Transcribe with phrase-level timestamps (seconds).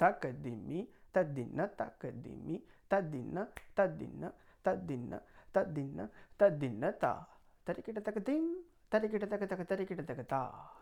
[0.00, 0.80] تقدمي
[1.14, 2.56] تدن تقدمي
[2.90, 3.36] تدن
[3.76, 4.22] تدن
[4.64, 5.12] تدن
[5.54, 5.98] تدن
[6.38, 7.12] تدن تا
[7.66, 8.44] تركت تقدم
[8.90, 10.81] تركت تقدم تركت تقدم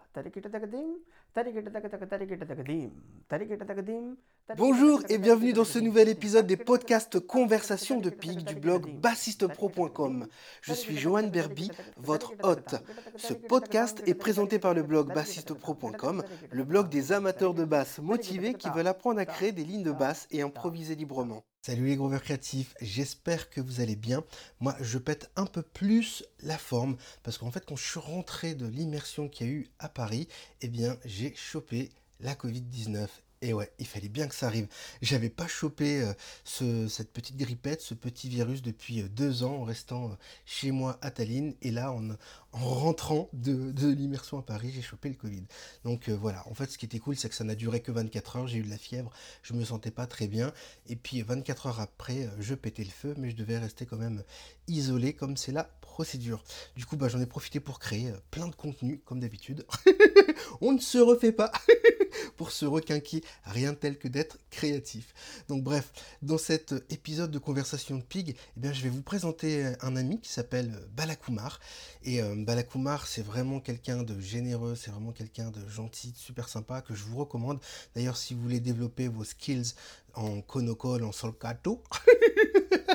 [4.56, 10.26] Bonjour et bienvenue dans ce nouvel épisode des podcasts Conversations de Pig du blog bassistepro.com.
[10.62, 12.74] Je suis Johan Berby, votre hôte.
[13.16, 18.54] Ce podcast est présenté par le blog bassistepro.com, le blog des amateurs de basse motivés
[18.54, 21.44] qui veulent apprendre à créer des lignes de basse et improviser librement.
[21.62, 24.24] Salut les groveurs créatifs, j'espère que vous allez bien.
[24.60, 28.54] Moi, je pète un peu plus la forme parce qu'en fait, quand je suis rentré
[28.54, 30.26] de l'immersion qu'il y a eu à Paris,
[30.62, 33.08] eh bien, j'ai chopé la Covid-19
[33.42, 34.68] et ouais, il fallait bien que ça arrive.
[35.00, 36.12] J'avais pas chopé euh,
[36.44, 40.72] ce, cette petite grippette, ce petit virus depuis euh, deux ans en restant euh, chez
[40.72, 41.54] moi à Tallinn.
[41.62, 45.44] Et là, en, en rentrant de, l'immersion à Paris, j'ai chopé le Covid.
[45.84, 48.36] Donc voilà, en fait, ce qui était cool, c'est que ça n'a duré que 24
[48.36, 48.46] heures.
[48.46, 49.10] J'ai eu de la fièvre,
[49.42, 50.52] je me sentais pas très bien.
[50.86, 54.22] Et puis 24 heures après, je pétais le feu, mais je devais rester quand même
[54.68, 56.42] isolé comme c'est la procédure.
[56.76, 59.66] Du coup, bah, j'en ai profité pour créer plein de contenu, comme d'habitude.
[60.60, 61.50] On ne se refait pas
[62.36, 65.12] pour se requinquer, rien tel que d'être créatif.
[65.48, 69.96] Donc bref, dans cet épisode de Conversation de Pig, eh je vais vous présenter un
[69.96, 71.58] ami qui s'appelle Balakoumar.
[72.04, 76.48] Et euh, Balakoumar, c'est vraiment quelqu'un de généreux, c'est vraiment quelqu'un de gentil, de super
[76.48, 77.58] sympa, que je vous recommande.
[77.96, 79.74] D'ailleurs, si vous voulez développer vos skills
[80.14, 81.82] en conocole, en solcato,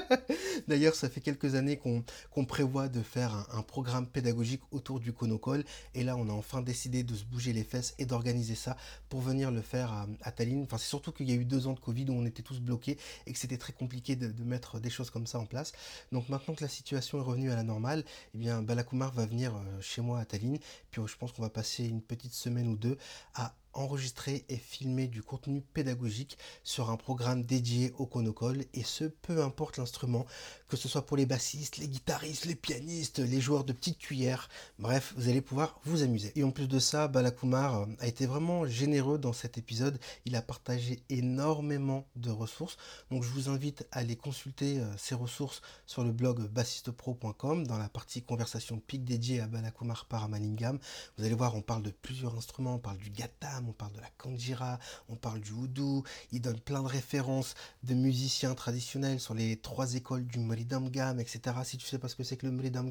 [0.68, 5.64] D'ailleurs, ça fait quelques années qu'on prévoit de faire un, programme pédagogique autour du conocole.
[5.94, 8.78] Et là, on a enfin décidé de se bouger les fesses et d'organiser ça
[9.10, 10.64] pour venir le faire à, Tallinn.
[10.64, 12.60] Enfin, c'est surtout qu'il y a eu deux ans de Covid où on était tous
[12.60, 15.74] bloqués et que c'était très compliqué de, mettre des choses comme ça en place.
[16.12, 19.56] Donc maintenant que la situation est revenue à la normale, eh bien, Balakoumar va venir
[19.56, 20.60] euh, chez moi à Tallinn.
[20.92, 22.98] Puis je pense qu'on va passer une petite semaine ou deux
[23.34, 29.06] à enregistrer et filmer du contenu pédagogique sur un programme dédié au conocole et ce
[29.06, 30.26] peu importe l'instrument,
[30.68, 34.50] que ce soit pour les bassistes, les guitaristes, les pianistes, les joueurs de petites cuillères,
[34.80, 36.32] bref, vous allez pouvoir vous amuser.
[36.36, 40.36] Et en plus de ça, Balakoumar euh, a été vraiment généreux dans cet épisode, il
[40.36, 42.78] a partagé énormément de ressources,
[43.12, 47.78] donc je vous invite à aller consulter euh, ces ressources sur le blog bassistepro.com dans
[47.78, 50.80] la partie conversation pic dédiée à Balakoumar Paramalingam.
[51.18, 54.02] Vous allez voir, on parle de plusieurs instruments, on parle du gatam, on parle de
[54.02, 59.34] la kanjira, on parle du houdou, il donne plein de références de musiciens traditionnels sur
[59.34, 61.40] les trois écoles du Mridam etc.
[61.64, 62.90] Si tu sais pas ce que c'est que le Mridam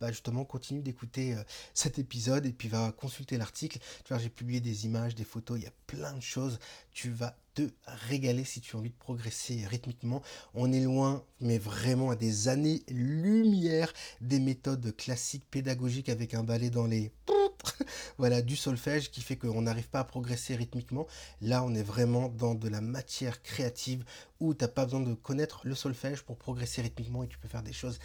[0.00, 1.42] bah justement continue d'écouter euh,
[1.74, 3.78] cet épisode et puis va consulter l'article.
[4.04, 6.58] Tu vois, j'ai publié des images, des photos, il y a plein de choses.
[6.92, 10.22] Tu vas te régaler si tu as envie de progresser rythmiquement.
[10.54, 16.70] On est loin, mais vraiment à des années-lumière des méthodes classiques pédagogiques avec un balai
[16.70, 17.12] dans les
[18.18, 21.06] voilà, du solfège qui fait qu'on n'arrive pas à progresser rythmiquement.
[21.40, 24.04] Là, on est vraiment dans de la matière créative
[24.40, 27.48] où tu n'as pas besoin de connaître le solfège pour progresser rythmiquement et tu peux
[27.48, 27.98] faire des choses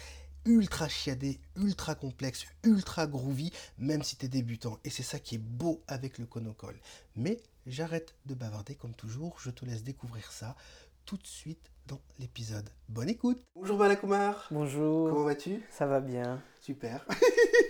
[0.44, 4.78] ultra chiadées, ultra complexes, ultra groovy, même si tu es débutant.
[4.84, 6.78] Et c'est ça qui est beau avec le conocole.
[7.16, 10.56] Mais j'arrête de bavarder comme toujours, je te laisse découvrir ça
[11.04, 12.68] tout de suite dans l'épisode.
[12.88, 15.62] Bonne écoute Bonjour Balakoumar Bonjour Comment vas-tu?
[15.70, 16.42] Ça va bien.
[16.60, 17.06] Super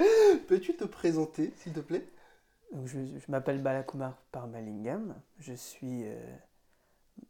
[0.48, 2.06] Peux-tu te présenter, s'il te plaît?
[2.84, 5.14] Je, m'appelle Balakumar Parmalingam.
[5.38, 6.36] Je suis euh,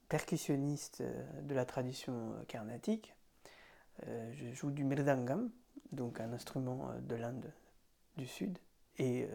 [0.08, 3.14] percussionniste euh, de la tradition euh, carnatique.
[4.06, 5.50] je joue du mridangam,
[5.92, 7.52] donc un instrument de l'Inde
[8.16, 8.58] du Sud.
[8.98, 9.28] Et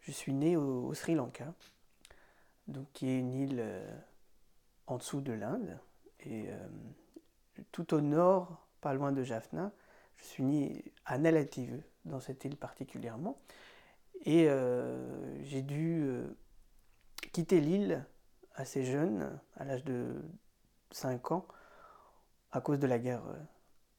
[0.00, 1.52] je suis né au, Sri Lanka,
[2.68, 3.64] donc qui est une île
[4.86, 5.78] en dessous de l'Inde.
[6.20, 6.48] Et
[7.72, 9.70] tout au nord, pas loin de Jaffna,
[10.24, 13.38] suis né à Nalative, dans cette île particulièrement.
[14.24, 16.26] Et euh, j'ai dû euh,
[17.32, 18.04] quitter l'île
[18.54, 20.22] assez jeune, à l'âge de
[20.90, 21.46] 5 ans,
[22.52, 23.36] à cause de la guerre euh,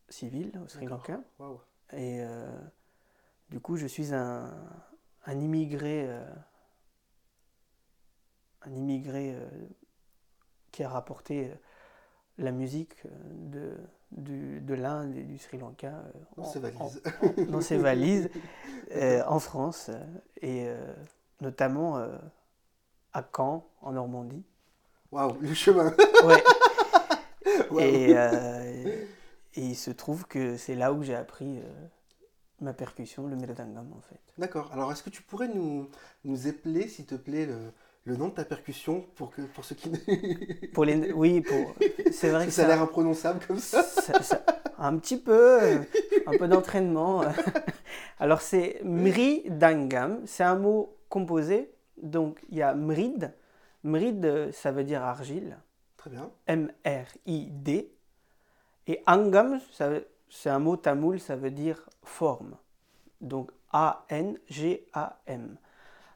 [0.10, 1.20] civile au Sri Lanka.
[1.94, 2.24] Et
[3.50, 4.52] du coup, je suis un,
[5.26, 6.10] un immigré,
[8.64, 9.38] un immigré
[10.72, 11.54] qui a rapporté
[12.40, 13.78] la musique de,
[14.18, 18.30] de l'Inde et du Sri Lanka euh, dans ses valises, en, dans ses valises
[18.96, 20.04] euh, en France euh,
[20.42, 20.68] et
[21.42, 21.98] notamment
[23.14, 24.44] à Caen en Normandie.
[25.12, 25.94] Waouh, le chemin.
[26.24, 26.44] ouais.
[27.80, 31.62] Et, et, il se trouve que c'est là où j'ai appris
[32.62, 34.20] ma percussion, le mridangam en fait.
[34.38, 34.72] D'accord.
[34.72, 35.90] Alors est-ce que tu pourrais nous,
[36.24, 37.72] nous épeler, s'il te plaît, le,
[38.06, 39.92] le nom de ta percussion pour que pour ceux qui
[40.74, 41.76] pour les oui pour
[42.12, 43.84] c'est vrai que ça, a l'air imprononçable comme ça.
[44.78, 45.60] un petit peu
[46.28, 47.24] un peu d'entraînement
[48.20, 53.34] alors c'est mridangam c'est un mot composé donc il y a mrid
[53.86, 55.58] Mrid, ça veut dire argile.
[55.96, 56.32] Très bien.
[56.48, 57.94] M-R-I-D.
[58.88, 59.60] Et Angam,
[60.30, 62.58] c'est un mot tamoul, ça veut dire forme.
[63.22, 65.58] Donc A-N-G-A-M.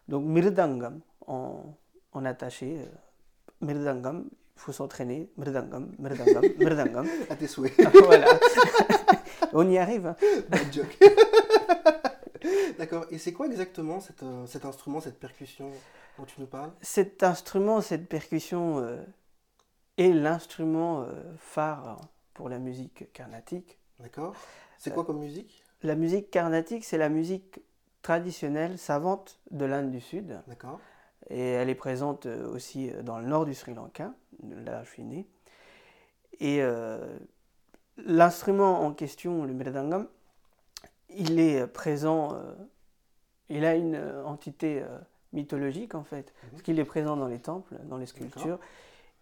[0.08, 1.76] Donc Mirdangam, en,
[2.14, 2.78] en attaché.
[2.80, 2.86] Euh,
[3.62, 5.30] Mirdangam, il faut s'entraîner.
[5.38, 7.08] Mirdangam, Mirdangam, Mirdangam.
[7.30, 7.74] À tes souhaits.
[8.06, 8.28] voilà.
[9.54, 10.08] On y arrive.
[10.08, 10.16] Hein.
[10.50, 10.98] Bad joke.
[12.78, 13.06] D'accord.
[13.12, 15.70] Et c'est quoi exactement cet, euh, cet, instrument, cette percussion
[16.18, 16.72] dont tu nous parles?
[16.82, 19.04] Cet instrument, cette percussion euh,
[19.98, 21.08] est l'instrument euh,
[21.38, 22.00] phare
[22.34, 23.78] pour la musique carnatique.
[24.00, 24.34] D'accord.
[24.78, 25.64] C'est quoi comme musique?
[25.84, 27.62] La musique carnatique, c'est la musique
[28.02, 30.42] traditionnelle, savante de l'Inde du Sud.
[30.48, 30.80] D'accord.
[31.30, 35.28] Et elle est présente aussi dans le nord du Sri Lanka, là je suis né.
[36.40, 36.62] Et
[38.06, 40.08] l'instrument en question, le mridangam,
[41.10, 42.54] il est présent, euh,
[43.50, 44.98] il a une euh, entité euh,
[45.34, 46.50] mythologique en fait, mhm.
[46.52, 48.60] parce qu'il est présent dans les temples, dans les sculptures.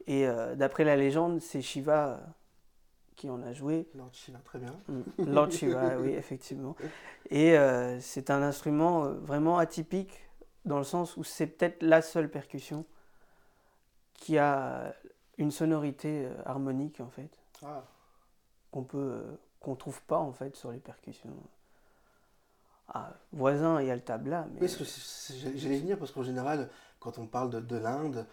[0.09, 0.25] Et
[0.55, 2.21] d'après la légende, c'est Shiva
[3.17, 3.89] qui en a joué.
[3.93, 4.71] Lord Shiva, très bien.
[4.87, 5.33] Mm.
[5.33, 6.77] Lord Shiva, oui, effectivement.
[7.29, 7.57] Et
[7.99, 10.26] c'est un instrument vraiment atypique
[10.67, 12.85] dans le sens où c'est peut-être la seule percussion
[14.13, 14.93] qui a
[15.37, 17.29] une sonorité harmonique en fait.
[17.63, 17.83] Ah.
[18.71, 19.23] Qu'on peut
[19.59, 21.33] qu'on trouve pas en fait sur les percussions
[22.93, 24.47] ah, voisin, il y a le tabla.
[24.53, 24.61] Mais...
[24.61, 26.69] Oui, j'allais venir parce qu'en général,
[26.99, 28.25] quand on parle de, de l'Inde,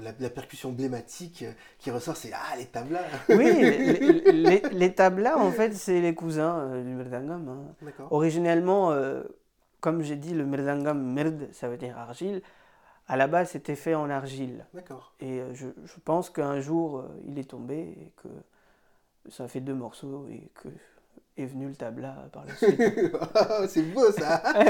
[0.00, 1.44] la, la, percussion emblématique
[1.78, 6.14] qui ressort, c'est Ah, les tablas Oui, les, les, les, tablas, en fait, c'est les
[6.14, 7.48] cousins euh, du merdangam.
[7.48, 7.92] Hein.
[8.10, 9.22] Originellement, euh,
[9.86, 12.42] comme j'ai dit, le merdangam, merd, ça veut dire argile.
[13.06, 14.66] À la base, c'était fait en argile.
[14.74, 15.14] D'accord.
[15.20, 18.26] Et euh, je, je, pense qu'un jour, il est tombé et que
[19.30, 20.68] ça fait deux morceaux et que
[21.36, 22.82] est venu le tabla par la suite.
[23.68, 24.42] c'est beau ça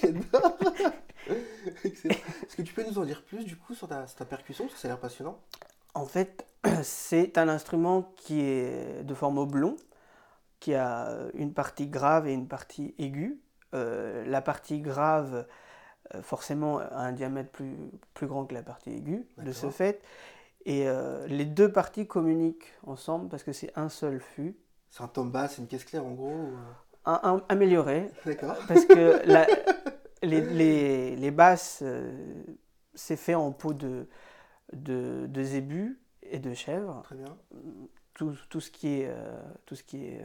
[0.00, 0.56] J'adore
[1.84, 4.64] Est-ce que tu peux nous en dire plus du coup sur ta, percussion?
[4.64, 5.38] Parce que ça a l'air passionnant.
[5.92, 6.46] En fait,
[6.82, 9.76] c'est un instrument qui est de forme oblong,
[10.60, 13.38] qui a une partie grave et une partie aiguë.
[13.74, 15.46] Euh, la partie grave,
[16.14, 17.76] euh, forcément, a un diamètre plus,
[18.14, 20.02] plus grand que la partie aiguë, de ce fait.
[20.64, 24.56] Et euh, les deux parties communiquent ensemble parce que c'est un seul fût
[24.90, 26.50] c'est un tom basse, c'est une caisse claire en gros
[27.04, 28.10] un, Amélioré.
[28.24, 28.56] D'accord.
[28.66, 29.22] Parce que
[30.22, 32.42] les, les, les, basses, euh,
[32.94, 34.08] c'est fait en peau de,
[34.72, 37.02] de, de, zébu et de chèvre.
[37.04, 37.36] Très bien.
[38.14, 39.08] Tout, tout ce qui est.
[39.08, 40.24] Euh, tout ce qui est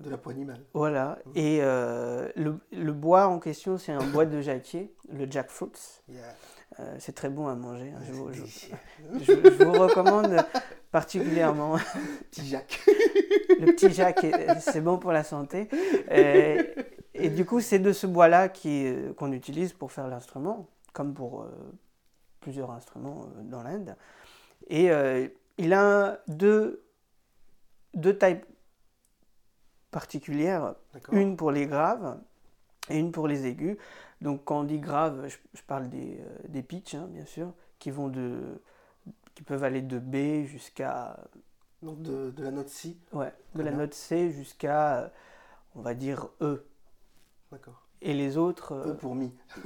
[0.00, 0.60] de la peau animale.
[0.74, 1.18] Voilà.
[1.26, 1.30] Mmh.
[1.36, 6.02] Et le, le, bois en question, c'est un bois de jacquier, le jackfruits.
[6.08, 6.22] Yeah.
[6.98, 7.92] c'est très bon à manger.
[7.94, 8.00] Hein.
[8.32, 10.36] je, je, je, vous recommande
[10.92, 11.76] particulièrement.
[12.30, 12.80] Petit Jacques.
[13.58, 14.26] le petit Jacques,
[14.60, 15.68] c'est bon pour la santé.
[17.14, 21.50] Et, du coup, c'est de ce bois-là qu'on utilise pour faire l'instrument, comme pour euh,
[22.40, 23.96] plusieurs instruments euh, dans l'Inde.
[24.68, 25.28] Et euh,
[25.58, 26.84] il a deux,
[27.94, 28.40] deux tailles
[29.92, 30.74] particulières,
[31.12, 32.18] une pour les graves
[32.88, 33.76] et une pour les aigus.
[34.20, 36.18] Donc quand on dit grave, je, parle des,
[36.48, 38.60] des pitchs, hein, bien sûr, qui vont de
[39.34, 41.16] qui peuvent aller de B jusqu'à.
[41.82, 45.12] Donc de, de, la note C Ouais, de la note C jusqu'à,
[45.74, 46.64] on va dire, E.
[47.50, 47.86] D'accord.
[48.00, 48.74] Et les autres.
[48.74, 49.32] E pour Mi.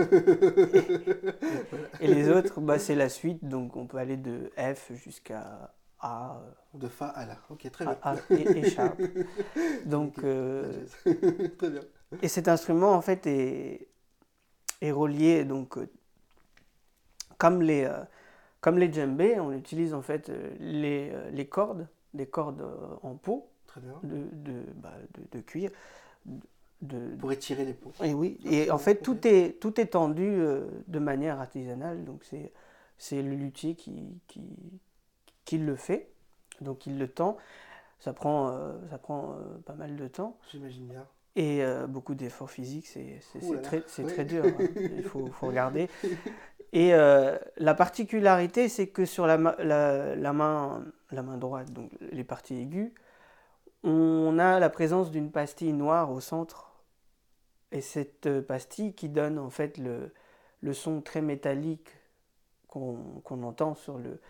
[2.01, 6.41] et, les autres, bah, c'est la suite, donc on peut aller de F jusqu'à A.
[6.75, 7.99] De Fa à La, ok, très bien.
[8.03, 9.01] A, et, Sharp.
[9.87, 10.19] Donc.
[10.23, 10.85] Euh,
[11.59, 11.81] très bien.
[12.23, 13.89] Et cet instrument, en fait, est,
[14.81, 15.89] est relié, donc, euh,
[17.39, 17.85] comme les.
[17.85, 18.03] Euh,
[18.61, 22.67] comme les djembés, on utilise en fait euh, les, les cordes, des cordes
[23.03, 23.49] en peau
[24.03, 24.95] De, de, bah,
[25.31, 25.71] de, cuir.
[26.83, 27.93] De, Pour étirer les peaux.
[28.03, 30.39] Et oui, et en fait tout est, tout est tendu
[30.89, 32.53] de manière artisanale, donc c'est,
[32.99, 34.43] c'est le luthier qui, qui,
[35.47, 36.11] qui le fait,
[36.61, 37.39] donc il le tend.
[37.99, 38.55] Ça prend,
[38.91, 40.37] ça prend pas mal de temps.
[40.51, 41.07] J'imagine bien.
[41.35, 43.21] Et beaucoup d'efforts physiques, c'est,
[43.63, 44.45] très, dur.
[44.45, 44.67] Hein.
[44.77, 45.89] Il faut, faut regarder.
[46.73, 52.25] Et euh, la particularité, c'est que sur la, la, main, la main droite, donc les
[52.25, 52.91] parties aiguës,
[53.83, 56.75] on a la présence d'une pastille noire au centre.
[57.73, 60.13] Et cette euh, pastille qui donne en fait le,
[60.61, 61.97] le son très métallique
[62.69, 64.21] qu'on entend sur le,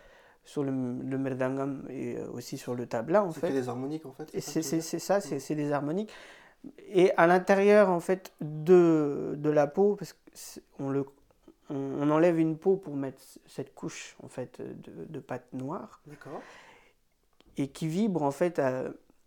[0.46, 3.48] sur le, le merdangam et euh, aussi sur le tabla en fait.
[3.48, 4.30] C'est des harmoniques en fait.
[4.40, 6.10] C'est ça, c'est des harmoniques.
[6.88, 10.16] Et à l'intérieur en fait de, de la peau, parce
[10.76, 11.04] qu'on le
[11.68, 16.00] on, enlève une peau pour mettre cette couche en fait de, de pâte noire.
[16.06, 16.40] D'accord.
[17.56, 18.60] Et qui vibre en fait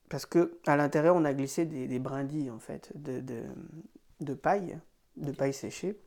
[0.08, 3.22] parce que à l'intérieur on a glissé des, brindilles en fait de,
[4.22, 4.80] de, paille,
[5.18, 6.00] de paille séchée.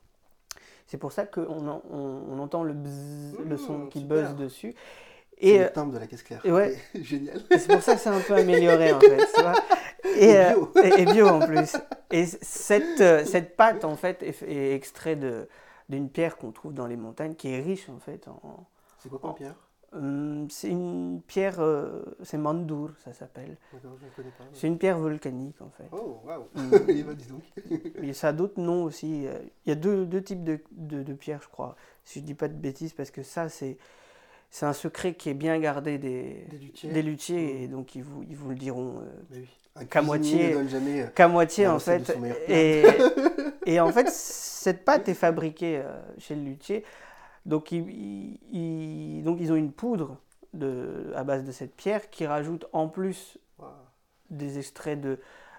[0.92, 4.28] C'est pour ça qu'on en- on, on entend le bzzz, le son Mmh, qui super.
[4.28, 4.74] buzz dessus.
[5.38, 6.42] Et, le euh, timbre de la caisse claire.
[6.44, 6.76] ouais.
[6.94, 7.40] Génial.
[7.50, 9.24] c'est pour ça que c'est un peu amélioré en fait.
[10.18, 10.70] Et, euh, bio.
[10.84, 11.74] et- et bio en plus.
[12.10, 15.48] Et cette, euh, cette pâte en fait est, est extrait de
[15.88, 18.66] d'une pierre qu'on trouve dans les montagnes qui est riche en fait en,
[18.98, 19.54] C'est quoi comme pierre?
[19.94, 23.56] Hum, C'est une pierre, euh, c'est Mandour, ça s'appelle.
[23.74, 23.78] Ne.
[24.54, 25.84] C'est une pierre volcanique en fait.
[25.92, 26.44] Oh, waouh.
[26.54, 27.42] Ben, dis donc.
[28.02, 29.26] Et ça a d'autres noms aussi.
[29.26, 31.76] euh, Il y a deux, deux types de, de, de pierres, je crois.
[32.04, 33.76] Si je dis pas de bêtises, parce que ça, c'est
[34.50, 36.90] c'est un secret qui est bien gardé des, Des luthiers.
[36.92, 39.48] des luthiers, et donc ils vous, ils vous le diront euh, Bah oui.
[39.76, 40.54] Un Qu'à moitié.
[40.54, 42.14] ne euh, qu'à moitié en fait.
[42.48, 42.82] Et,
[43.64, 46.84] et en fait, cette pâte est fabriquée euh, chez le luthier.
[47.46, 50.18] Donc ils, ils- ils- donc ils ont une poudre
[50.54, 53.38] de, à base de cette pierre qui rajoute en plus
[54.30, 55.18] des extraits de,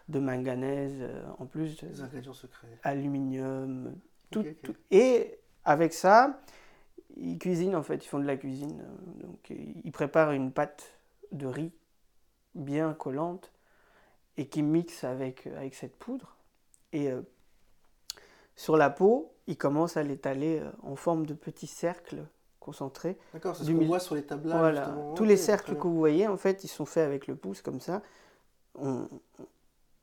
[0.10, 2.80] de manganèse, euh, en plus Les ingrédients secrets.
[2.84, 3.96] aluminium,
[4.32, 4.62] tout, Ok, ok.
[4.63, 6.40] tout- Et avec ça,
[7.18, 8.84] ils cuisinent en fait, ils font de la cuisine.
[9.22, 10.94] Donc ils préparent une pâte
[11.32, 11.72] de riz
[12.56, 13.52] bien collante
[14.38, 16.36] et qui mixent avec, avec cette poudre.
[16.94, 17.22] Et euh,
[18.56, 22.23] sur la peau, ils commencent à l'étaler euh, en forme de petits cercles
[22.59, 23.17] concentrés.
[23.33, 24.57] D'accord, c'est ce qu'on voit sur les tablages.
[24.57, 24.85] voilà.
[24.85, 25.13] justement.
[25.15, 27.81] Tous les cercles que vous voyez, en fait, ils sont faits avec le pouce comme
[27.81, 28.01] ça.
[28.75, 29.07] On,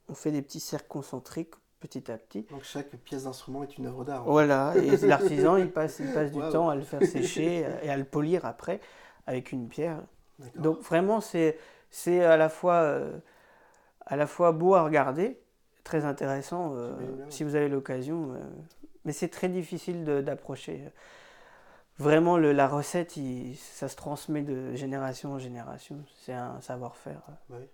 [0.08, 2.46] on fait des petits cercles concentriques petit à petit.
[2.50, 4.24] Donc chaque pièce d'instrument est une œuvre d'art.
[4.24, 7.96] Voilà, et l'artisan, il passe, il passe du temps à le faire sécher et à
[7.96, 8.80] le polir après
[9.26, 10.02] avec une pierre.
[10.56, 11.56] Donc vraiment, c'est
[12.22, 13.18] à la fois euh,
[14.06, 15.40] à la fois beau à regarder,
[15.84, 16.92] très intéressant euh,
[17.28, 18.38] si vous avez l'occasion, euh,
[19.04, 20.90] mais c'est très difficile d'approcher.
[21.98, 25.98] Vraiment, le- la recette, il- ça se transmet de génération en génération.
[26.22, 27.66] C'est un savoir-faire euh, oui.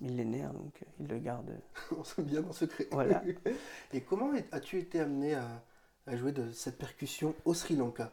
[0.00, 1.50] millénaire, donc euh, il le garde.
[1.98, 2.86] On se bien dans le secret.
[2.92, 3.22] Voilà.
[3.92, 5.44] Et comment as-tu été amené à,
[6.06, 8.12] à jouer de cette percussion au Sri Lanka?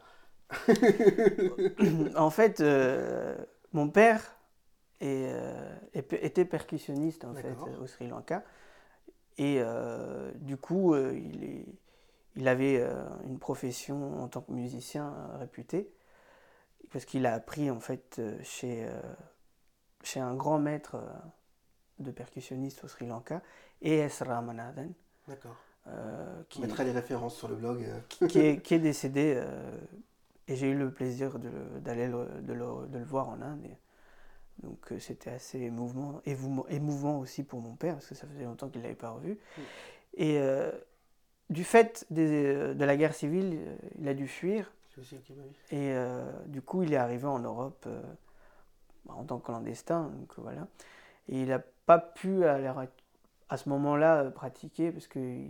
[2.15, 3.35] En fait, euh,
[3.73, 4.37] mon père
[5.01, 8.43] est, euh, était percussionniste en fait, au Sri Lanka.
[9.37, 11.65] Et euh, du coup, il, est-
[12.35, 15.91] il avait euh, une profession en tant que musicien euh, réputé.
[16.91, 18.87] Parce qu'il a appris en fait euh, chez,
[20.03, 20.97] chez un grand maître
[21.99, 23.41] de percussionniste au Sri Lanka,
[23.81, 24.21] et S.
[24.21, 24.87] Ramanathan,
[25.27, 25.55] D'accord.
[25.87, 27.85] euh, qui, mettrai les références sur le blog.
[28.09, 29.77] qui est, qui est décédé euh,
[30.47, 31.39] et j'ai eu le plaisir
[31.79, 33.65] d'aller le, de le, de le voir en Inde.
[33.65, 33.77] Et
[34.63, 38.45] donc euh, c'était assez émouvant, émouvant, émouvant aussi pour mon père parce que ça faisait
[38.45, 39.33] longtemps qu'il ne l'avait pas revu.
[39.57, 39.61] Mm.
[40.17, 40.39] Et
[41.49, 44.71] du fait des- de la guerre civile, euh, il a dû fuir
[45.71, 48.01] et euh, du coup il est arrivé en Europe euh,
[49.09, 50.09] en tant que clandestin.
[50.17, 50.67] Donc voilà.
[51.29, 52.57] Et il n'a pas pu à,
[53.49, 55.49] à ce moment-là euh, pratiquer parce qu'il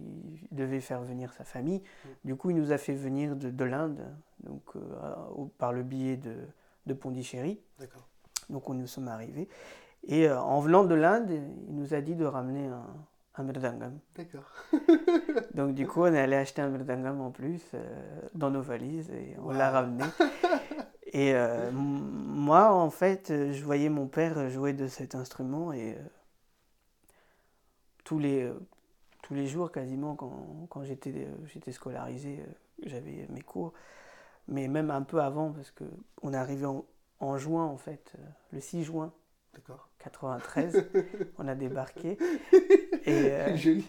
[0.51, 1.81] devait faire venir sa famille.
[2.25, 4.01] Du coup, il nous a fait venir de, de l'Inde,
[4.43, 4.79] donc euh,
[5.35, 6.35] au- par le biais de,
[6.87, 7.59] de Pondichéry.
[8.49, 9.47] Donc, on nous sommes arrivés.
[10.07, 12.85] Et euh, en venant de l'Inde, il nous a dit de ramener un,
[13.35, 13.93] un.
[14.15, 14.51] D'accord.
[15.53, 19.09] Donc, du coup, on est allé acheter un mridangam en plus euh, dans nos valises
[19.11, 20.03] et on l'a ramené.
[21.07, 25.93] Et euh, moi, en fait, euh, je voyais mon père jouer de cet instrument et
[25.93, 26.01] euh,
[28.03, 28.51] tous, les,
[29.21, 32.43] tous les jours, quasiment, quand, quand j'étais j'étais scolarisé,
[32.83, 33.73] j'avais mes cours.
[34.47, 36.85] Mais même un peu avant, parce qu'on est arrivé en,
[37.19, 38.13] en juin, en fait,
[38.51, 39.13] le 6 juin
[39.55, 39.89] D'accord.
[39.99, 40.85] 93,
[41.37, 42.17] on a débarqué.
[43.05, 43.87] Et, euh, Joli.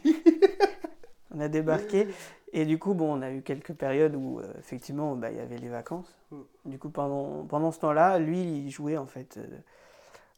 [1.37, 2.09] On a débarqué
[2.53, 5.41] et du coup, bon, on a eu quelques périodes où euh, effectivement, bah, il y
[5.41, 6.17] avait les vacances.
[6.31, 6.41] Mm.
[6.67, 9.47] Du coup, pendant, pendant ce temps-là, lui, il jouait en fait euh,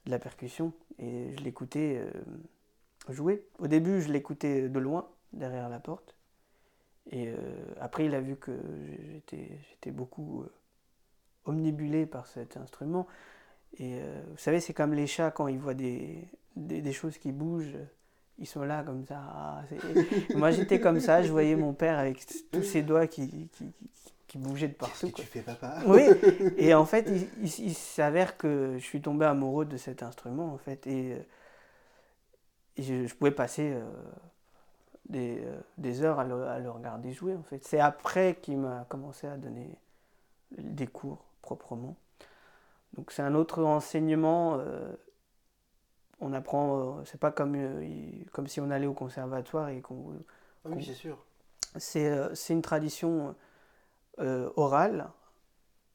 [0.07, 3.47] de la percussion et je l'écoutais euh, jouer.
[3.59, 6.17] Au début, je l'écoutais de loin, derrière la porte.
[7.11, 7.33] Et
[7.81, 8.53] après, il a vu que
[9.11, 10.45] j'étais j'étais beaucoup
[11.47, 13.07] omnibulé par cet instrument.
[13.79, 17.33] Et vous savez, c'est comme les chats quand ils voient des, des, des choses qui
[17.33, 17.79] bougent
[18.39, 19.21] ils sont là comme ça.
[19.21, 19.63] Ah,
[20.35, 23.73] Moi j'étais comme ça, je voyais mon père avec tous ses doigts qui, qui,
[24.27, 25.07] qui- bougeaient de Qu'est-ce partout.
[25.09, 25.25] que quoi.
[25.25, 25.79] tu fais, papa?
[25.87, 26.03] Oui,
[26.57, 30.53] et en fait il, il- il s'avère que je suis tombé amoureux de cet instrument
[30.53, 30.87] en fait.
[30.87, 31.19] Et, euh,
[32.77, 33.83] et je, je pouvais passer euh,
[35.09, 37.65] des, euh, des heures à le, à le regarder jouer en fait.
[37.67, 39.69] C'est après qu'il m'a commencé à donner
[40.57, 41.97] des cours proprement.
[42.97, 44.57] Donc c'est un autre enseignement.
[44.59, 44.93] euh,
[46.21, 50.15] on apprend, euh, c'est pas comme, euh, comme si on allait au conservatoire et qu'on.
[50.65, 51.19] Ah oui, c'est sûr.
[51.77, 53.35] C'est euh, une tradition
[54.19, 55.11] euh, orale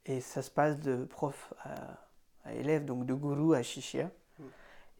[0.06, 1.76] et ça se passe de prof à,
[2.46, 4.06] à élève, donc de gourou à shishya.
[4.40, 4.44] Mm.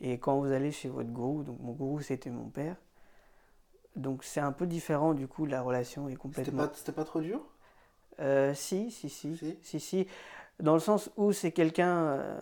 [0.02, 2.76] Et quand vous allez chez votre gourou, donc mon gourou c'était mon père,
[3.96, 6.68] donc c'est un peu différent du coup, la relation est C'était complètement.
[6.68, 7.42] pas, c'était pas trop dur?
[8.20, 10.08] Euh, si, si, si, Si si, si,
[10.60, 12.42] dans le sens où c'est quelqu'un euh,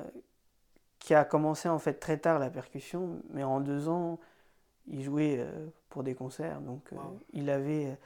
[1.02, 4.20] qui a commencé en fait très tard la percussion, mais en deux ans,
[4.88, 7.20] il jouait euh, pour des concerts, donc euh, Wow.
[7.34, 7.98] il avait,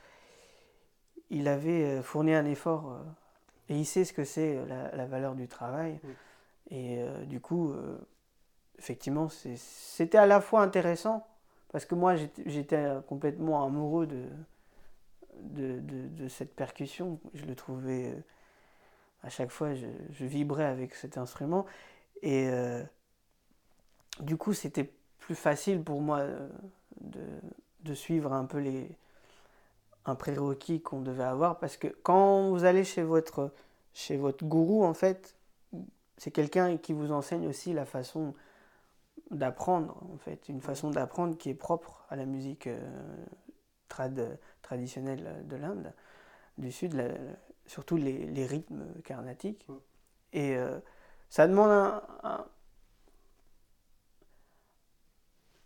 [1.29, 3.03] il avait euh, fourni un effort euh,
[3.69, 5.99] et il sait ce que c'est euh, la, la valeur du travail.
[6.71, 7.97] Et euh, du coup, euh,
[8.79, 11.27] effectivement, c'était à la fois intéressant
[11.71, 14.23] parce que moi j'étais euh, complètement amoureux de,
[15.41, 17.19] de, de- de cette percussion.
[17.33, 18.19] Je le trouvais, euh,
[19.23, 21.65] à chaque fois, je, je vibrais avec cet instrument.
[22.21, 22.83] Et euh,
[24.19, 26.49] du coup, c'était plus facile pour moi euh,
[27.01, 27.21] de,
[27.81, 28.89] de suivre un peu les,
[30.05, 31.59] un prérequis qu'on devait avoir.
[31.59, 33.51] Parce que quand vous allez chez votre,
[33.93, 35.35] chez votre gourou, en fait,
[36.17, 38.33] c'est quelqu'un qui vous enseigne aussi la façon
[39.31, 43.25] d'apprendre, en fait, une façon d'apprendre qui est propre à la musique euh,
[43.89, 45.93] trad- traditionnelle de l'Inde,
[46.57, 47.09] du Sud, la-
[47.67, 49.67] surtout les, les rythmes carnatiques.
[50.33, 50.79] Et euh,
[51.29, 52.45] ça demande un, un,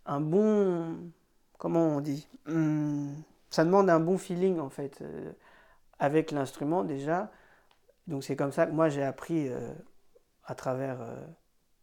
[0.06, 1.10] un bon.
[1.58, 3.14] Comment on dit Hum,
[3.50, 5.32] Ça demande un bon feeling, en fait, euh,
[5.98, 7.30] avec l'instrument déjà.
[8.06, 9.72] Donc c'est comme ça que moi j'ai appris euh,
[10.44, 11.26] à travers, euh,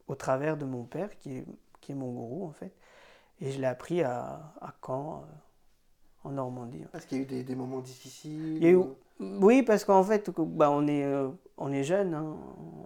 [0.08, 1.46] au travers de mon père, qui est,
[1.80, 2.74] qui est mon gourou, en fait.
[3.40, 5.26] Et je l'ai appris à, à Caen,
[6.24, 6.84] en Normandie.
[6.94, 9.64] Est-ce qu'il y a eu des, des moments difficiles Il y a eu- ou- Oui,
[9.64, 12.38] parce qu'en fait, bah, on est, euh, on est jeune, hein,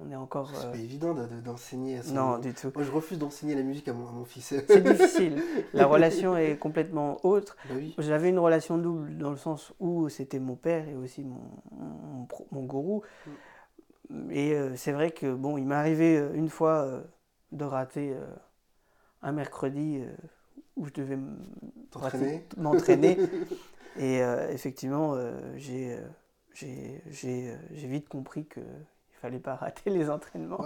[0.02, 0.50] on est encore.
[0.56, 2.14] C'est euh, pas évident de- de- d'enseigner à son...
[2.14, 2.72] non, du tout.
[2.74, 4.54] Moi, je refuse d'enseigner la musique à mon, à mon fils.
[4.68, 5.44] C'est difficile.
[5.74, 7.58] La relation est complètement autre.
[7.68, 7.96] Bah oui.
[7.98, 12.64] J'avais une relation double dans le sens où c'était mon père et aussi mon, mon,
[12.64, 13.04] gourou.
[14.30, 17.04] Et euh, c'est vrai que bon, il m'est arrivé une fois
[17.52, 18.14] de rater
[19.22, 20.02] un mercredi
[20.78, 21.18] où je devais
[22.58, 23.20] m'entraîner.
[24.00, 24.20] et
[24.50, 25.18] effectivement,
[25.58, 25.98] j'ai
[26.54, 30.64] j'ai- euh, j'ai vite compris qu'il ne fallait pas rater les entraînements.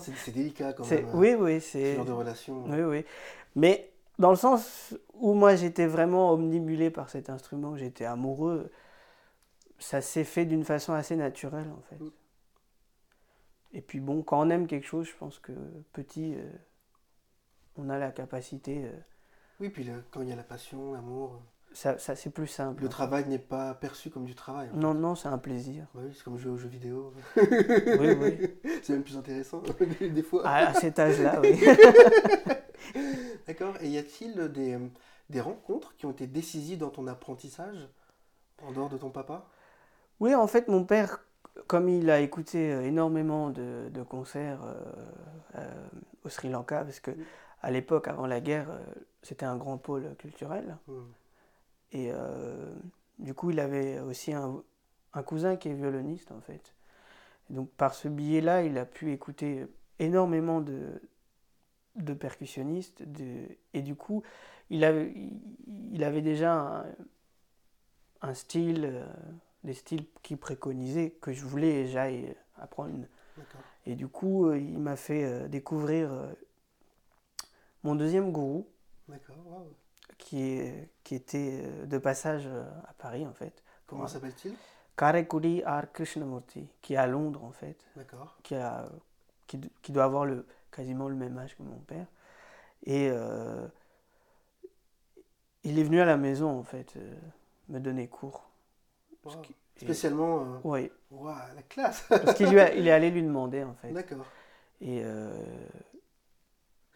[0.00, 1.04] C'est délicat quand même.
[1.06, 1.96] hein, oui, oui, Ce c'est.
[1.96, 2.64] genre de relation.
[2.66, 3.04] Oui, oui.
[3.56, 8.70] Mais dans le sens où moi j'étais vraiment omnibulé par cet instrument, j'étais amoureux,
[9.78, 11.96] ça s'est fait d'une façon assez naturelle en fait.
[12.02, 12.10] Mm.
[13.72, 15.52] Et puis bon, quand on aime quelque chose, je pense que
[15.92, 16.50] petit, euh,
[17.76, 18.92] on a la capacité, euh,
[19.60, 21.40] Oui, puis le- quand il y a la passion, l'amour,
[21.72, 22.82] ça, ça c'est plus simple.
[22.82, 24.68] le travail n'est pas perçu comme du travail.
[24.70, 24.78] en fait.
[24.78, 25.86] Non, non, c'est un plaisir.
[25.94, 27.12] Bah oui, c'est comme jouer aux jeux vidéo.
[27.36, 28.50] Oui, oui.
[28.82, 29.62] c'est même plus intéressant
[30.00, 30.46] des fois.
[30.46, 31.60] À, à cet âge-là, oui.
[33.46, 33.74] D'accord.
[33.80, 34.78] Et y a-t-il des,
[35.28, 37.88] des rencontres qui ont été décisives dans ton apprentissage
[38.66, 39.46] en dehors de ton papa?
[40.20, 41.24] Oui, en fait, mon père,
[41.66, 44.74] comme il a écouté euh, énormément de, de concerts euh,
[45.56, 45.86] euh,
[46.24, 47.12] au Sri Lanka, parce que
[47.62, 48.68] à l'époque, avant la guerre,
[49.22, 50.78] c'était un grand pôle culturel.
[50.88, 51.02] Hmm.
[51.92, 52.72] Et euh,
[53.18, 54.62] du coup, il avait aussi un,
[55.12, 56.74] un cousin qui est violoniste, en fait.
[57.50, 59.66] Et donc, par ce biais-là, il a pu écouter
[59.98, 61.02] énormément de,
[61.96, 63.02] de percussionnistes.
[63.02, 64.22] De, et du coup,
[64.70, 65.12] il avait,
[65.92, 66.86] il, avait déjà un,
[68.22, 69.06] un style, euh,
[69.64, 73.06] des styles qu'il préconisait, que je voulais j'aille apprendre.
[73.86, 76.12] Et du coup, euh, il m'a fait euh, découvrir
[77.82, 78.68] mon deuxième gourou,
[79.08, 79.36] D'accord.
[79.46, 79.74] waouh.
[80.18, 83.62] Qui, est, qui était euh, de passage euh, à Paris en fait.
[83.86, 84.54] Comment s'appelle-t-il?
[84.96, 85.90] Karekuri R.
[85.92, 88.36] Krishnamurti, qui est à Londres en fait, D'accord.
[88.42, 88.88] qui, a,
[89.46, 92.06] qui, qui doit avoir le, quasiment le même âge que mon père.
[92.84, 93.66] Et euh,
[95.64, 97.14] il est venu à la maison en fait, euh,
[97.68, 98.48] me donner cours.
[99.26, 99.30] Et-
[99.84, 100.40] Spécialement.
[100.42, 103.92] euh, Oui, Waouh, la classe parce qu'il il est allé lui demander en fait.
[103.92, 104.26] D'accord.
[104.82, 105.02] Et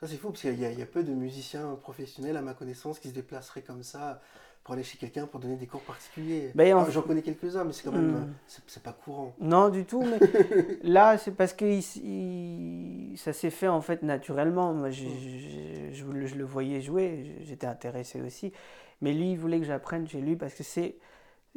[0.05, 2.43] Ça, c'est fou parce qu'il y, a- il y a peu de musiciens professionnels, à
[2.43, 4.21] ma connaissance, qui se déplaceraient comme ça
[4.63, 6.51] pour aller chez quelqu'un pour donner des cours particuliers.
[6.55, 8.13] Ben, Enfin, J'en connais quelques-uns, mais c'est quand même.
[8.13, 8.17] Hmm.
[8.17, 9.35] euh, c'est pas courant.
[9.39, 10.19] Non, du tout, mais
[10.83, 14.75] là, c'est parce que il- il- ça s'est fait en fait naturellement.
[14.75, 15.05] Moi, je,
[16.05, 18.53] le- je le voyais jouer, j'étais intéressé aussi.
[19.01, 20.97] Mais lui, il voulait que j'apprenne chez lui parce que c'est.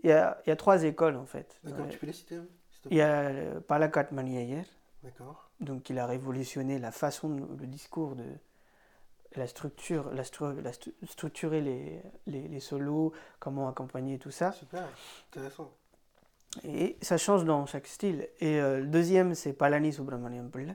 [0.04, 1.60] Il y a, il y a trois écoles en fait.
[1.64, 1.92] D'accord, Ouais.
[1.92, 2.36] tu peux les citer
[2.84, 4.62] te Il y a le Palakat Maniayer,
[5.04, 5.47] D'accord.
[5.60, 8.26] Donc il a révolutionné la façon, de- le discours de
[9.36, 14.52] la structure, la, stru- la stru- structurer les, les, les solos, comment accompagner tout ça.
[14.52, 14.88] Super,
[15.30, 15.72] intéressant.
[16.64, 18.28] Et ça change dans chaque style.
[18.40, 20.74] Et euh, le deuxième, c'est Palani Subramaniam Pillai.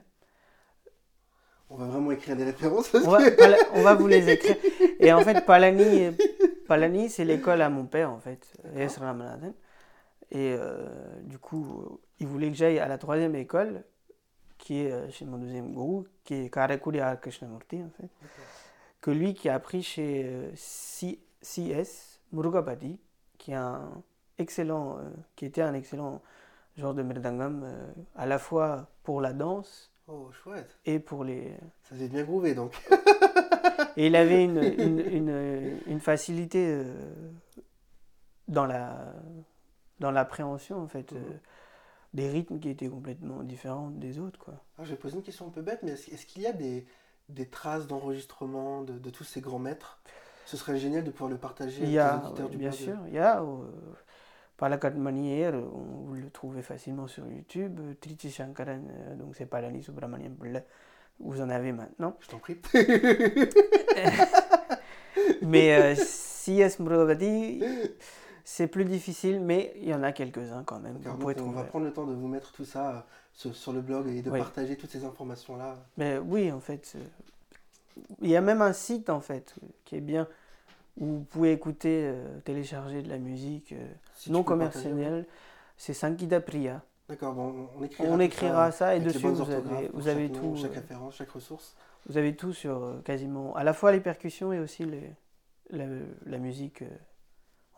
[1.69, 4.29] On va vraiment écrire des références parce On va, que- Pala- on va vous les
[4.33, 4.55] écrire.
[4.99, 6.11] Et en fait, Palani,
[6.67, 8.53] Palani c'est l'école à mon père, en fait.
[10.31, 10.87] Et euh,
[11.23, 13.83] du coup, il voulait que j'aille à la troisième école,
[14.63, 17.19] qui est euh, chez mon deuxième gourou, qui est Karakuri R.
[17.19, 18.07] Krishnamurti, en fait.
[19.01, 20.51] Que lui qui a appris chez euh,
[21.41, 22.97] CS Murugapati,
[23.37, 23.91] qui, est un
[24.37, 26.21] excellent, euh, qui était un excellent
[26.77, 27.67] genre de merdangam,
[28.15, 30.77] à la fois pour la danse Oh, chouette.
[30.85, 31.53] et pour les.
[31.83, 32.73] Ça devait bien groover donc.
[33.97, 36.83] Et il avait une, une, une- une facilité
[38.47, 39.13] dans la
[39.99, 41.39] dans l'appréhension en fait Mhm.
[42.13, 44.53] Des rythmes qui étaient complètement différents des autres quoi.
[44.77, 46.53] Alors, je vais poser une question un peu bête, mais est-ce est-ce qu'il y a
[46.53, 46.85] des,
[47.29, 49.99] des traces d'enregistrement de, de tous ces grands maîtres?
[50.45, 52.57] Ce serait génial de pouvoir le partager Il y avec a, les auditeurs ouais, du
[52.57, 52.79] bien blog.
[52.79, 53.55] sûr, il y a euh,
[54.57, 59.83] Palakat Manier, on vous le trouvez facilement sur YouTube, Triti Shankaran, euh, donc c'est Palani
[59.83, 60.31] Subramanian
[61.19, 62.17] vous en avez maintenant.
[62.19, 62.57] Je t'en prie.
[65.41, 66.79] Mais euh, C.S.
[66.79, 67.61] Murugati,
[68.43, 71.63] c'est plus difficile, mais il y en a quelques-uns quand même Alors, donc, on va
[71.63, 72.99] prendre le temps de vous mettre tout ça euh,
[73.33, 74.39] sur, sur le blog et de Oui.
[74.39, 75.77] partager toutes ces informations-là.
[75.97, 76.99] Mais oui, en fait, euh,
[78.21, 80.27] il y a même un site en fait qui est bien
[80.99, 85.25] où vous pouvez écouter, euh, télécharger de la musique euh, Si non commerciale.
[85.77, 86.81] C'est Sankida Priya.
[87.09, 90.35] D'accord, bon, on écrira, On écrira ça et dessus vous avez, pour vous avez chaque
[90.41, 90.61] nom, tout.
[90.61, 91.75] chaque référence, chaque ressource.
[92.07, 95.09] Vous avez tout sur euh, quasiment, à la fois les percussions et aussi les,
[95.71, 95.85] la,
[96.25, 96.83] la musique